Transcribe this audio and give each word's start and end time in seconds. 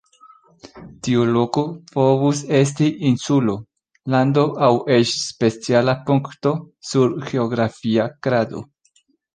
Tiu 1.07 1.25
loko 1.35 1.63
povus 1.97 2.41
esti 2.61 2.89
insulo, 3.11 3.59
lando 4.15 4.47
aŭ 4.69 4.73
eĉ 4.99 5.15
speciala 5.29 5.99
punkto 6.09 6.59
sur 6.93 7.17
geografia 7.31 8.13
krado. 8.25 8.69